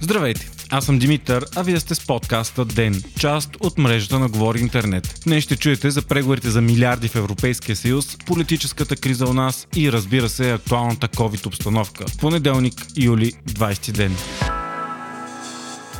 Здравейте! 0.00 0.50
Аз 0.70 0.84
съм 0.84 0.98
Димитър, 0.98 1.46
а 1.56 1.62
вие 1.62 1.80
сте 1.80 1.94
с 1.94 2.06
подкаста 2.06 2.64
ДЕН, 2.64 3.02
част 3.18 3.50
от 3.60 3.78
мрежата 3.78 4.18
на 4.18 4.28
Говори 4.28 4.60
Интернет. 4.60 5.20
Днес 5.24 5.44
ще 5.44 5.56
чуете 5.56 5.90
за 5.90 6.02
преговорите 6.02 6.50
за 6.50 6.60
милиарди 6.60 7.08
в 7.08 7.16
Европейския 7.16 7.76
съюз, 7.76 8.16
политическата 8.26 8.96
криза 8.96 9.26
у 9.26 9.32
нас 9.32 9.66
и 9.76 9.92
разбира 9.92 10.28
се 10.28 10.52
актуалната 10.52 11.08
COVID 11.08 11.46
обстановка. 11.46 12.04
Понеделник, 12.20 12.74
юли, 12.96 13.32
20 13.48 13.92
ден. 13.92 14.16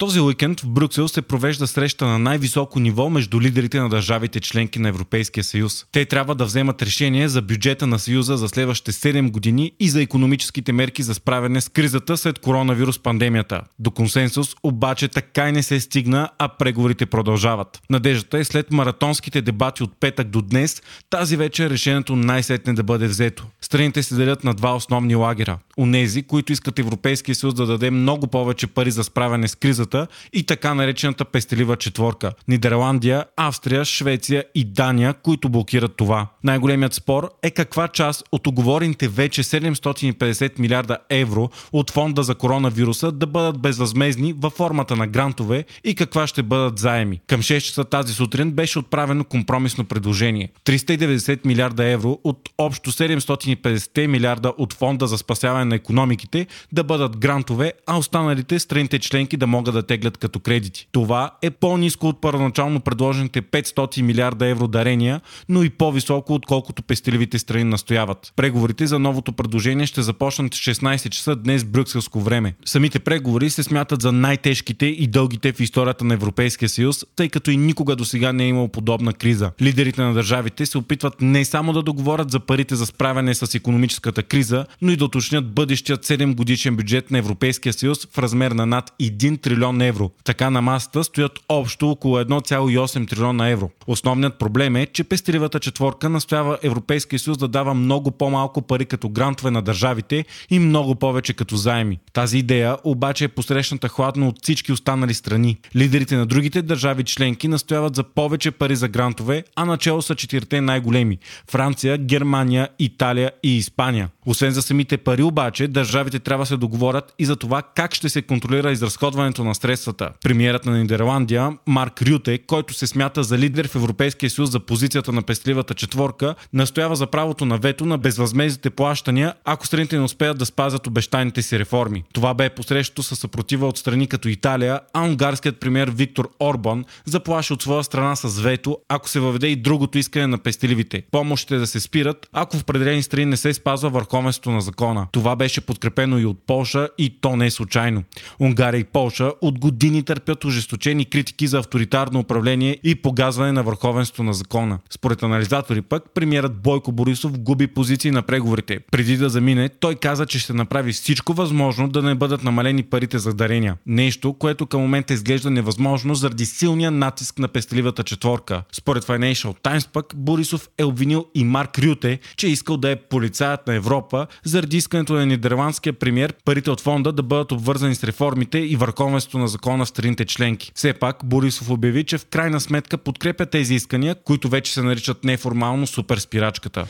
Този 0.00 0.20
уикенд 0.20 0.60
в 0.60 0.68
Брюксел 0.68 1.08
се 1.08 1.22
провежда 1.22 1.66
среща 1.66 2.06
на 2.06 2.18
най-високо 2.18 2.80
ниво 2.80 3.10
между 3.10 3.40
лидерите 3.40 3.80
на 3.80 3.88
държавите 3.88 4.40
членки 4.40 4.78
на 4.78 4.88
Европейския 4.88 5.44
съюз. 5.44 5.86
Те 5.92 6.04
трябва 6.04 6.34
да 6.34 6.44
вземат 6.44 6.82
решение 6.82 7.28
за 7.28 7.42
бюджета 7.42 7.86
на 7.86 7.98
съюза 7.98 8.36
за 8.36 8.48
следващите 8.48 8.92
7 8.92 9.30
години 9.30 9.72
и 9.80 9.88
за 9.88 10.02
економическите 10.02 10.72
мерки 10.72 11.02
за 11.02 11.14
справяне 11.14 11.60
с 11.60 11.68
кризата 11.68 12.16
след 12.16 12.38
коронавирус 12.38 12.98
пандемията. 12.98 13.60
До 13.78 13.90
консенсус 13.90 14.56
обаче 14.62 15.08
така 15.08 15.48
и 15.48 15.52
не 15.52 15.62
се 15.62 15.80
стигна, 15.80 16.28
а 16.38 16.48
преговорите 16.48 17.06
продължават. 17.06 17.82
Надеждата 17.90 18.38
е 18.38 18.44
след 18.44 18.70
маратонските 18.70 19.42
дебати 19.42 19.82
от 19.82 20.00
петък 20.00 20.28
до 20.28 20.42
днес, 20.42 20.82
тази 21.10 21.36
вечер 21.36 21.70
решението 21.70 22.16
най-сетне 22.16 22.72
да 22.72 22.82
бъде 22.82 23.06
взето. 23.06 23.46
Страните 23.60 24.02
се 24.02 24.14
делят 24.14 24.44
на 24.44 24.54
два 24.54 24.76
основни 24.76 25.14
лагера. 25.14 25.58
Унези, 25.78 26.22
които 26.22 26.52
искат 26.52 26.78
Европейския 26.78 27.34
съюз 27.34 27.54
да 27.54 27.66
даде 27.66 27.90
много 27.90 28.26
повече 28.26 28.66
пари 28.66 28.90
за 28.90 29.04
справяне 29.04 29.48
с 29.48 29.54
кризата 29.54 29.89
и 30.32 30.42
така 30.42 30.74
наречената 30.74 31.24
пестелива 31.24 31.76
четворка. 31.76 32.32
Нидерландия, 32.48 33.24
Австрия, 33.36 33.84
Швеция 33.84 34.44
и 34.54 34.64
Дания, 34.64 35.14
които 35.14 35.48
блокират 35.48 35.96
това. 35.96 36.26
Най-големият 36.44 36.94
спор 36.94 37.30
е 37.42 37.50
каква 37.50 37.88
част 37.88 38.24
от 38.32 38.46
оговорените 38.46 39.08
вече 39.08 39.42
750 39.42 40.58
милиарда 40.58 40.98
евро 41.10 41.50
от 41.72 41.90
фонда 41.90 42.22
за 42.22 42.34
коронавируса 42.34 43.12
да 43.12 43.26
бъдат 43.26 43.60
безвъзмезни 43.60 44.32
във 44.32 44.52
формата 44.52 44.96
на 44.96 45.06
грантове 45.06 45.64
и 45.84 45.94
каква 45.94 46.26
ще 46.26 46.42
бъдат 46.42 46.78
заеми. 46.78 47.20
Към 47.26 47.42
6 47.42 47.60
часа 47.60 47.84
тази 47.84 48.14
сутрин 48.14 48.52
беше 48.52 48.78
отправено 48.78 49.24
компромисно 49.24 49.84
предложение. 49.84 50.48
390 50.64 51.46
милиарда 51.46 51.84
евро 51.84 52.18
от 52.24 52.48
общо 52.58 52.92
750 52.92 54.06
милиарда 54.06 54.52
от 54.58 54.72
фонда 54.72 55.06
за 55.06 55.18
спасяване 55.18 55.64
на 55.64 55.74
економиките 55.74 56.46
да 56.72 56.84
бъдат 56.84 57.16
грантове, 57.16 57.72
а 57.86 57.98
останалите 57.98 58.58
страните 58.58 58.98
членки 58.98 59.36
да 59.36 59.46
могат 59.46 59.74
да 59.74 59.79
теглят 59.82 60.16
като 60.16 60.40
кредити. 60.40 60.88
Това 60.92 61.30
е 61.42 61.50
по-низко 61.50 62.08
от 62.08 62.20
първоначално 62.20 62.80
предложените 62.80 63.42
500 63.42 64.02
милиарда 64.02 64.46
евро 64.46 64.68
дарения, 64.68 65.20
но 65.48 65.62
и 65.62 65.70
по-високо 65.70 66.34
отколкото 66.34 66.82
пестеливите 66.82 67.38
страни 67.38 67.64
настояват. 67.64 68.32
Преговорите 68.36 68.86
за 68.86 68.98
новото 68.98 69.32
предложение 69.32 69.86
ще 69.86 70.02
започнат 70.02 70.54
в 70.54 70.58
16 70.58 71.08
часа 71.08 71.36
днес 71.36 71.64
брюкселско 71.64 72.20
време. 72.20 72.54
Самите 72.64 72.98
преговори 72.98 73.50
се 73.50 73.62
смятат 73.62 74.02
за 74.02 74.12
най-тежките 74.12 74.86
и 74.86 75.06
дългите 75.06 75.52
в 75.52 75.60
историята 75.60 76.04
на 76.04 76.14
Европейския 76.14 76.68
съюз, 76.68 77.04
тъй 77.16 77.28
като 77.28 77.50
и 77.50 77.56
никога 77.56 77.96
до 77.96 78.04
сега 78.04 78.32
не 78.32 78.44
е 78.44 78.48
имало 78.48 78.68
подобна 78.68 79.12
криза. 79.12 79.50
Лидерите 79.62 80.02
на 80.02 80.14
държавите 80.14 80.66
се 80.66 80.78
опитват 80.78 81.14
не 81.20 81.44
само 81.44 81.72
да 81.72 81.82
договорят 81.82 82.30
за 82.30 82.40
парите 82.40 82.74
за 82.74 82.86
справяне 82.86 83.34
с 83.34 83.54
економическата 83.54 84.22
криза, 84.22 84.66
но 84.82 84.92
и 84.92 84.96
да 84.96 85.04
уточнят 85.04 85.54
бъдещият 85.54 86.06
7 86.06 86.34
годишен 86.34 86.76
бюджет 86.76 87.10
на 87.10 87.18
Европейския 87.18 87.72
съюз 87.72 88.08
в 88.12 88.18
размер 88.18 88.50
на 88.50 88.66
над 88.66 88.92
1 89.00 89.40
трилион 89.40 89.59
евро. 89.80 90.10
Така 90.24 90.50
на 90.50 90.62
масата 90.62 91.04
стоят 91.04 91.40
общо 91.48 91.90
около 91.90 92.16
1,8 92.18 93.08
трилиона 93.08 93.48
евро. 93.48 93.70
Основният 93.86 94.38
проблем 94.38 94.76
е, 94.76 94.86
че 94.86 95.04
пестеливата 95.04 95.60
четворка 95.60 96.08
настоява 96.08 96.58
Европейския 96.62 97.18
съюз 97.18 97.38
да 97.38 97.48
дава 97.48 97.74
много 97.74 98.10
по-малко 98.10 98.62
пари 98.62 98.84
като 98.84 99.08
грантове 99.08 99.50
на 99.50 99.62
държавите 99.62 100.24
и 100.50 100.58
много 100.58 100.94
повече 100.94 101.34
като 101.34 101.56
заеми. 101.56 101.98
Тази 102.12 102.38
идея 102.38 102.76
обаче 102.84 103.24
е 103.24 103.28
посрещната 103.28 103.88
хладно 103.88 104.28
от 104.28 104.42
всички 104.42 104.72
останали 104.72 105.14
страни. 105.14 105.56
Лидерите 105.76 106.16
на 106.16 106.26
другите 106.26 106.62
държави 106.62 107.04
членки 107.04 107.48
настояват 107.48 107.96
за 107.96 108.02
повече 108.02 108.50
пари 108.50 108.76
за 108.76 108.88
грантове, 108.88 109.44
а 109.56 109.64
начало 109.64 110.02
са 110.02 110.14
четирите 110.14 110.60
най-големи– 110.60 111.18
Франция, 111.50 111.98
Германия, 111.98 112.68
Италия 112.78 113.30
и 113.42 113.56
Испания. 113.56 114.08
Освен 114.26 114.50
за 114.50 114.62
самите 114.62 114.96
пари 114.96 115.22
обаче, 115.22 115.68
държавите 115.68 116.18
трябва 116.18 116.42
да 116.42 116.46
се 116.46 116.56
договорят 116.56 117.14
и 117.18 117.24
за 117.24 117.36
това 117.36 117.62
как 117.62 117.94
ще 117.94 118.08
се 118.08 118.22
контролира 118.22 118.72
изразходването 118.72 119.44
на 119.44 119.49
средствата. 119.54 120.10
Премиерът 120.22 120.66
на 120.66 120.78
Нидерландия, 120.78 121.52
Марк 121.66 122.02
Рюте, 122.02 122.38
който 122.38 122.74
се 122.74 122.86
смята 122.86 123.24
за 123.24 123.38
лидер 123.38 123.68
в 123.68 123.74
Европейския 123.74 124.30
съюз 124.30 124.50
за 124.50 124.60
позицията 124.60 125.12
на 125.12 125.22
пестливата 125.22 125.74
четворка, 125.74 126.34
настоява 126.52 126.96
за 126.96 127.06
правото 127.06 127.44
на 127.44 127.58
вето 127.58 127.86
на 127.86 127.98
безвъзмезните 127.98 128.70
плащания, 128.70 129.34
ако 129.44 129.66
страните 129.66 129.96
не 129.96 130.02
успеят 130.02 130.38
да 130.38 130.46
спазят 130.46 130.86
обещаните 130.86 131.42
си 131.42 131.58
реформи. 131.58 132.04
Това 132.12 132.34
бе 132.34 132.50
посрещато 132.50 133.02
със 133.02 133.18
съпротива 133.18 133.68
от 133.68 133.78
страни 133.78 134.06
като 134.06 134.28
Италия, 134.28 134.80
а 134.92 135.04
унгарският 135.04 135.60
премьер 135.60 135.90
Виктор 135.90 136.30
Орбан 136.40 136.84
заплаши 137.04 137.52
от 137.52 137.62
своя 137.62 137.84
страна 137.84 138.16
с 138.16 138.40
вето, 138.40 138.78
ако 138.88 139.08
се 139.08 139.20
въведе 139.20 139.46
и 139.46 139.56
другото 139.56 139.98
искане 139.98 140.26
на 140.26 140.38
пестеливите. 140.38 141.02
Помощите 141.10 141.56
да 141.56 141.66
се 141.66 141.80
спират, 141.80 142.28
ако 142.32 142.56
в 142.56 142.62
определени 142.62 143.02
страни 143.02 143.24
не 143.26 143.36
се 143.36 143.54
спазва 143.54 143.90
върховенството 143.90 144.50
на 144.50 144.60
закона. 144.60 145.06
Това 145.12 145.36
беше 145.36 145.60
подкрепено 145.60 146.18
и 146.18 146.26
от 146.26 146.46
Полша 146.46 146.88
и 146.98 147.20
то 147.20 147.36
не 147.36 147.46
е 147.46 147.50
случайно. 147.50 148.02
Унгария 148.40 148.80
и 148.80 148.84
Полша 148.84 149.32
от 149.42 149.58
години 149.58 150.02
търпят 150.02 150.44
ожесточени 150.44 151.04
критики 151.04 151.46
за 151.46 151.58
авторитарно 151.58 152.20
управление 152.20 152.78
и 152.84 152.94
погазване 152.94 153.52
на 153.52 153.62
върховенството 153.62 154.22
на 154.22 154.34
закона. 154.34 154.78
Според 154.90 155.22
анализатори 155.22 155.82
пък, 155.82 156.04
премиерът 156.14 156.62
Бойко 156.62 156.92
Борисов 156.92 157.38
губи 157.38 157.66
позиции 157.66 158.10
на 158.10 158.22
преговорите. 158.22 158.78
Преди 158.90 159.16
да 159.16 159.28
замине, 159.28 159.68
той 159.68 159.94
каза, 159.94 160.26
че 160.26 160.38
ще 160.38 160.52
направи 160.52 160.92
всичко 160.92 161.32
възможно 161.32 161.88
да 161.88 162.02
не 162.02 162.14
бъдат 162.14 162.44
намалени 162.44 162.82
парите 162.82 163.18
за 163.18 163.34
дарения. 163.34 163.76
Нещо, 163.86 164.32
което 164.32 164.66
към 164.66 164.80
момента 164.80 165.14
изглежда 165.14 165.50
невъзможно 165.50 166.14
заради 166.14 166.46
силния 166.46 166.90
натиск 166.90 167.38
на 167.38 167.48
пестеливата 167.48 168.02
четворка. 168.02 168.62
Според 168.72 169.04
Financial 169.04 169.62
Times 169.62 169.88
пък, 169.92 170.12
Борисов 170.16 170.68
е 170.78 170.84
обвинил 170.84 171.26
и 171.34 171.44
Марк 171.44 171.78
Рюте, 171.78 172.18
че 172.36 172.46
е 172.46 172.50
искал 172.50 172.76
да 172.76 172.90
е 172.90 172.96
полицаят 172.96 173.66
на 173.66 173.74
Европа 173.74 174.26
заради 174.44 174.76
искането 174.76 175.12
на 175.12 175.26
нидерландския 175.26 175.92
премьер 175.92 176.34
парите 176.44 176.70
от 176.70 176.80
фонда 176.80 177.12
да 177.12 177.22
бъдат 177.22 177.52
обвързани 177.52 177.94
с 177.94 178.04
реформите 178.04 178.58
и 178.58 178.76
върховенството 178.76 179.29
на 179.38 179.48
закона 179.48 179.84
в 179.84 179.88
страните 179.88 180.24
членки. 180.24 180.72
Все 180.74 180.92
пак 180.92 181.16
Борисов 181.24 181.70
обяви, 181.70 182.04
че 182.04 182.18
в 182.18 182.26
крайна 182.26 182.60
сметка 182.60 182.98
подкрепя 182.98 183.46
тези 183.46 183.74
искания, 183.74 184.14
които 184.14 184.48
вече 184.48 184.72
се 184.72 184.82
наричат 184.82 185.24
неформално 185.24 185.86
суперспирачката. 185.86 186.86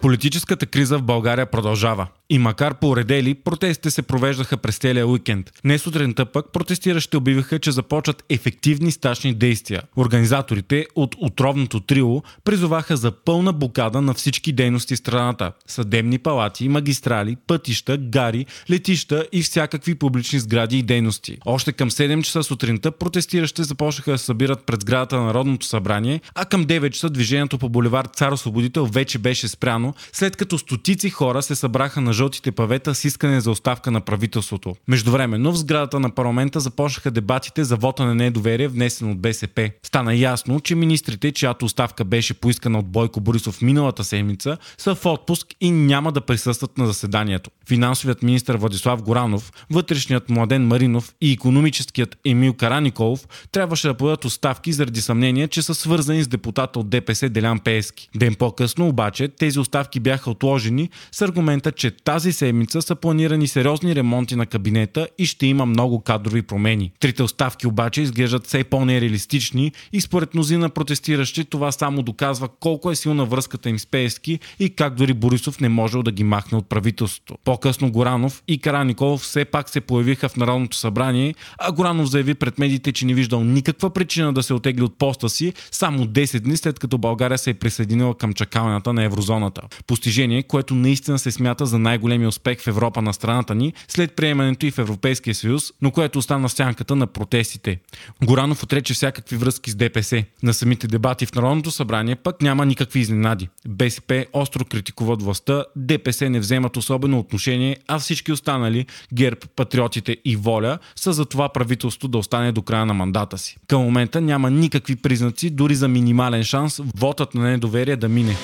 Политическата 0.00 0.66
криза 0.66 0.98
в 0.98 1.02
България 1.02 1.46
продължава. 1.46 2.06
И 2.32 2.38
макар 2.38 2.74
поредели, 2.74 3.34
протестите 3.34 3.90
се 3.90 4.02
провеждаха 4.02 4.56
през 4.56 4.78
целия 4.78 5.06
уикенд. 5.06 5.50
Не 5.64 5.78
сутринта 5.78 6.26
пък 6.26 6.52
протестиращите 6.52 7.16
обявиха, 7.16 7.58
че 7.58 7.70
започват 7.72 8.24
ефективни 8.28 8.92
стачни 8.92 9.34
действия. 9.34 9.82
Организаторите 9.96 10.86
от 10.94 11.14
отровното 11.18 11.80
трио 11.80 12.22
призоваха 12.44 12.96
за 12.96 13.10
пълна 13.10 13.52
блокада 13.52 14.00
на 14.00 14.14
всички 14.14 14.52
дейности 14.52 14.94
в 14.94 14.98
страната. 14.98 15.52
Съдебни 15.66 16.18
палати, 16.18 16.68
магистрали, 16.68 17.36
пътища, 17.46 17.96
гари, 17.96 18.46
летища 18.70 19.26
и 19.32 19.42
всякакви 19.42 19.94
публични 19.94 20.38
сгради 20.38 20.78
и 20.78 20.82
дейности. 20.82 21.38
Още 21.44 21.72
към 21.72 21.90
7 21.90 22.22
часа 22.22 22.42
сутринта 22.42 22.92
протестиращите 22.92 23.62
започнаха 23.62 24.10
да 24.10 24.18
събират 24.18 24.66
пред 24.66 24.80
сградата 24.80 25.16
на 25.16 25.24
Народното 25.24 25.66
събрание, 25.66 26.20
а 26.34 26.44
към 26.44 26.64
9 26.64 26.90
часа 26.90 27.10
движението 27.10 27.58
по 27.58 27.68
боливар 27.68 28.04
Цар 28.04 28.32
Освободител 28.32 28.86
вече 28.86 29.18
беше 29.18 29.48
спряно, 29.48 29.94
след 30.12 30.36
като 30.36 30.58
стотици 30.58 31.10
хора 31.10 31.42
се 31.42 31.54
събраха 31.54 32.00
на 32.00 32.21
жълтите 32.22 32.52
павета 32.52 32.94
с 32.94 33.04
искане 33.04 33.40
за 33.40 33.50
оставка 33.50 33.90
на 33.90 34.00
правителството. 34.00 34.74
Междувременно 34.88 35.52
в 35.52 35.56
сградата 35.56 36.00
на 36.00 36.10
парламента 36.10 36.60
започнаха 36.60 37.10
дебатите 37.10 37.64
за 37.64 37.76
вота 37.76 38.04
на 38.04 38.14
недоверие, 38.14 38.68
внесен 38.68 39.10
от 39.10 39.20
БСП. 39.20 39.70
Стана 39.82 40.14
ясно, 40.14 40.60
че 40.60 40.74
министрите, 40.74 41.32
чиято 41.32 41.64
оставка 41.64 42.04
беше 42.04 42.34
поискана 42.34 42.78
от 42.78 42.86
Бойко 42.86 43.20
Борисов 43.20 43.62
миналата 43.62 44.04
седмица, 44.04 44.56
са 44.78 44.94
в 44.94 45.06
отпуск 45.06 45.46
и 45.60 45.70
няма 45.70 46.12
да 46.12 46.20
присъстват 46.20 46.78
на 46.78 46.86
заседанието. 46.86 47.50
Финансовият 47.68 48.22
министр 48.22 48.56
Владислав 48.56 49.02
Горанов, 49.02 49.52
вътрешният 49.70 50.30
Младен 50.30 50.66
Маринов 50.66 51.14
и 51.20 51.32
економическият 51.32 52.16
Емил 52.26 52.54
Караниколов 52.54 53.28
трябваше 53.52 53.88
да 53.88 53.94
подадат 53.94 54.24
оставки 54.24 54.72
заради 54.72 55.00
съмнение, 55.00 55.48
че 55.48 55.62
са 55.62 55.74
свързани 55.74 56.22
с 56.22 56.28
депутата 56.28 56.78
от 56.78 56.88
ДПС 56.88 57.28
Делян 57.28 57.58
Пески. 57.58 58.08
Ден 58.16 58.34
по-късно 58.34 58.88
обаче 58.88 59.28
тези 59.28 59.58
оставки 59.58 60.00
бяха 60.00 60.30
отложени 60.30 60.90
с 61.12 61.22
аргумента, 61.22 61.72
че 61.72 61.90
тази 62.04 62.32
седмица 62.32 62.82
са 62.82 62.94
планирани 62.94 63.48
сериозни 63.48 63.94
ремонти 63.94 64.36
на 64.36 64.46
кабинета 64.46 65.08
и 65.18 65.26
ще 65.26 65.46
има 65.46 65.66
много 65.66 66.00
кадрови 66.00 66.42
промени. 66.42 66.92
Трите 67.00 67.22
оставки 67.22 67.66
обаче 67.66 68.02
изглеждат 68.02 68.46
все 68.46 68.64
по-нереалистични 68.64 69.72
и 69.92 70.00
според 70.00 70.34
мнозина 70.34 70.68
протестиращи 70.68 71.44
това 71.44 71.72
само 71.72 72.02
доказва 72.02 72.48
колко 72.60 72.90
е 72.90 72.96
силна 72.96 73.24
връзката 73.24 73.70
им 73.70 73.78
с 73.78 73.86
Пеевски 73.86 74.38
и 74.58 74.70
как 74.70 74.94
дори 74.94 75.12
Борисов 75.12 75.60
не 75.60 75.68
можел 75.68 76.02
да 76.02 76.12
ги 76.12 76.24
махне 76.24 76.58
от 76.58 76.68
правителството. 76.68 77.34
По-късно 77.44 77.92
Горанов 77.92 78.42
и 78.48 78.58
Кара 78.58 78.84
Николов 78.84 79.20
все 79.20 79.44
пак 79.44 79.68
се 79.68 79.80
появиха 79.80 80.28
в 80.28 80.36
Народното 80.36 80.76
събрание, 80.76 81.34
а 81.58 81.72
Горанов 81.72 82.10
заяви 82.10 82.34
пред 82.34 82.58
медиите, 82.58 82.92
че 82.92 83.06
не 83.06 83.14
виждал 83.14 83.44
никаква 83.44 83.90
причина 83.90 84.32
да 84.32 84.42
се 84.42 84.54
отегли 84.54 84.82
от 84.82 84.98
поста 84.98 85.28
си 85.28 85.52
само 85.70 86.04
10 86.04 86.40
дни 86.40 86.56
след 86.56 86.78
като 86.78 86.98
България 86.98 87.38
се 87.38 87.50
е 87.50 87.54
присъединила 87.54 88.14
към 88.14 88.32
чакалната 88.32 88.92
на 88.92 89.04
еврозоната. 89.04 89.62
Постижение, 89.86 90.42
което 90.42 90.74
наистина 90.74 91.18
се 91.18 91.30
смята 91.30 91.66
за 91.66 91.78
най-големия 91.92 92.28
успех 92.28 92.60
в 92.60 92.66
Европа 92.66 93.02
на 93.02 93.12
страната 93.12 93.54
ни 93.54 93.72
след 93.88 94.16
приемането 94.16 94.66
и 94.66 94.70
в 94.70 94.78
Европейския 94.78 95.34
съюз, 95.34 95.72
но 95.82 95.90
което 95.90 96.18
остана 96.18 96.48
сянката 96.48 96.96
на 96.96 97.06
протестите. 97.06 97.80
Горанов 98.24 98.62
отрече 98.62 98.94
всякакви 98.94 99.36
връзки 99.36 99.70
с 99.70 99.74
ДПС. 99.74 100.24
На 100.42 100.54
самите 100.54 100.86
дебати 100.86 101.26
в 101.26 101.34
Народното 101.34 101.70
събрание 101.70 102.16
пък 102.16 102.42
няма 102.42 102.66
никакви 102.66 103.00
изненади. 103.00 103.48
БСП 103.68 104.26
остро 104.32 104.64
критикуват 104.64 105.22
властта, 105.22 105.64
ДПС 105.76 106.30
не 106.30 106.40
вземат 106.40 106.76
особено 106.76 107.18
отношение, 107.18 107.76
а 107.88 107.98
всички 107.98 108.32
останали, 108.32 108.86
ГЕРБ, 109.14 109.40
Патриотите 109.56 110.16
и 110.24 110.36
Воля, 110.36 110.78
са 110.96 111.12
за 111.12 111.24
това 111.24 111.48
правителство 111.48 112.08
да 112.08 112.18
остане 112.18 112.52
до 112.52 112.62
края 112.62 112.86
на 112.86 112.94
мандата 112.94 113.38
си. 113.38 113.56
Към 113.66 113.82
момента 113.82 114.20
няма 114.20 114.50
никакви 114.50 114.96
признаци, 114.96 115.50
дори 115.50 115.74
за 115.74 115.88
минимален 115.88 116.44
шанс, 116.44 116.80
вотът 116.96 117.34
на 117.34 117.42
недоверие 117.42 117.96
да 117.96 118.08
мине. 118.08 118.36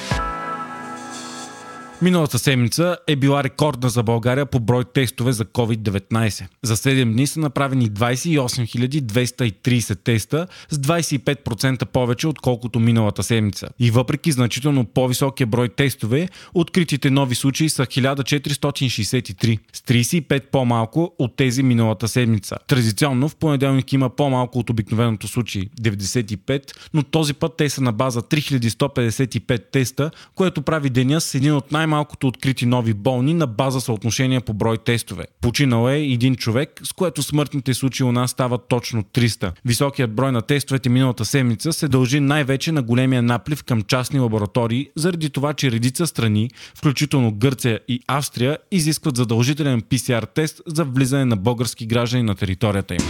Миналата 2.02 2.38
седмица 2.38 2.96
е 3.06 3.16
била 3.16 3.44
рекордна 3.44 3.88
за 3.88 4.02
България 4.02 4.46
по 4.46 4.60
брой 4.60 4.84
тестове 4.84 5.32
за 5.32 5.44
COVID-19. 5.44 6.46
За 6.62 6.76
7 6.76 7.12
дни 7.12 7.26
са 7.26 7.40
направени 7.40 7.90
28 7.90 9.00
230 9.00 9.98
теста 10.04 10.46
с 10.70 10.78
25% 10.78 11.84
повече 11.84 12.28
отколкото 12.28 12.80
миналата 12.80 13.22
седмица. 13.22 13.68
И 13.78 13.90
въпреки 13.90 14.32
значително 14.32 14.84
по-високия 14.84 15.46
брой 15.46 15.68
тестове, 15.68 16.28
откритите 16.54 17.10
нови 17.10 17.34
случаи 17.34 17.68
са 17.68 17.86
1463, 17.86 19.58
с 19.72 19.80
35 19.80 20.42
по-малко 20.50 21.14
от 21.18 21.36
тези 21.36 21.62
миналата 21.62 22.08
седмица. 22.08 22.56
Традиционно 22.66 23.28
в 23.28 23.36
понеделник 23.36 23.92
има 23.92 24.10
по-малко 24.10 24.58
от 24.58 24.70
обикновеното 24.70 25.28
случаи 25.28 25.70
95, 25.80 26.62
но 26.94 27.02
този 27.02 27.34
път 27.34 27.56
те 27.56 27.70
са 27.70 27.80
на 27.80 27.92
база 27.92 28.22
3155 28.22 29.62
теста, 29.72 30.10
което 30.34 30.62
прави 30.62 30.90
деня 30.90 31.20
с 31.20 31.34
един 31.34 31.54
от 31.54 31.72
най 31.72 31.87
най-малкото 31.88 32.26
открити 32.26 32.66
нови 32.66 32.94
болни 32.94 33.34
на 33.34 33.46
база 33.46 33.80
съотношение 33.80 34.40
по 34.40 34.54
брой 34.54 34.78
тестове. 34.78 35.24
Починал 35.40 35.88
е 35.88 35.98
един 35.98 36.36
човек, 36.36 36.80
с 36.84 36.92
което 36.92 37.22
смъртните 37.22 37.74
случаи 37.74 38.06
у 38.06 38.12
нас 38.12 38.30
стават 38.30 38.60
точно 38.68 39.02
300. 39.02 39.52
Високият 39.64 40.14
брой 40.14 40.32
на 40.32 40.42
тестовете 40.42 40.88
миналата 40.88 41.24
седмица 41.24 41.72
се 41.72 41.88
дължи 41.88 42.20
най-вече 42.20 42.72
на 42.72 42.82
големия 42.82 43.22
наплив 43.22 43.64
към 43.64 43.82
частни 43.82 44.20
лаборатории, 44.20 44.88
заради 44.96 45.30
това, 45.30 45.54
че 45.54 45.70
редица 45.70 46.06
страни, 46.06 46.50
включително 46.74 47.32
Гърция 47.32 47.80
и 47.88 48.00
Австрия, 48.06 48.58
изискват 48.70 49.16
задължителен 49.16 49.82
PCR 49.82 50.26
тест 50.34 50.60
за 50.66 50.84
влизане 50.84 51.24
на 51.24 51.36
български 51.36 51.86
граждани 51.86 52.22
на 52.22 52.34
територията 52.34 52.94
им. 52.94 53.00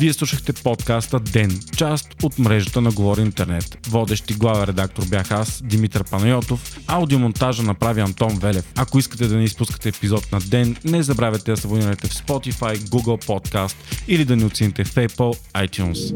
Вие 0.00 0.12
слушахте 0.12 0.52
подкаста 0.52 1.20
Ден, 1.20 1.60
част 1.76 2.08
от 2.22 2.38
мрежата 2.38 2.80
на 2.80 2.90
Говори 2.90 3.20
Интернет. 3.20 3.86
Водещи 3.88 4.34
главен 4.34 4.64
редактор 4.64 5.04
бях 5.08 5.30
аз, 5.30 5.62
Димитър 5.64 6.04
Панайотов. 6.04 6.78
Аудиомонтажа 6.86 7.62
направи 7.62 8.00
Антон 8.00 8.38
Велев. 8.38 8.72
Ако 8.76 8.98
искате 8.98 9.26
да 9.26 9.36
не 9.36 9.44
изпускате 9.44 9.88
епизод 9.88 10.32
на 10.32 10.40
Ден, 10.40 10.76
не 10.84 11.02
забравяйте 11.02 11.50
да 11.50 11.56
се 11.56 11.66
абонирате 11.66 12.08
в 12.08 12.14
Spotify, 12.14 12.76
Google 12.76 13.26
Podcast 13.26 13.76
или 14.08 14.24
да 14.24 14.36
ни 14.36 14.44
оцените 14.44 14.84
в 14.84 14.94
Apple 14.94 15.38
iTunes. 15.54 16.14